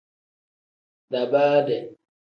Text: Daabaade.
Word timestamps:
Daabaade. 1.11 1.77